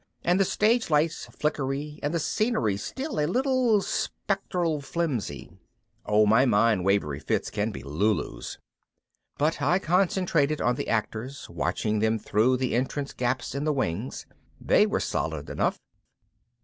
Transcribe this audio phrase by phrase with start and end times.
[0.23, 5.51] and the stage lights flickery and the scenery still a little spectral flimsy.
[6.07, 8.57] Oh, my mind wavery fits can be lulus!
[9.37, 14.25] But I concentrated on the actors, watching them through the entrance gaps in the wings.
[14.59, 15.77] They were solid enough.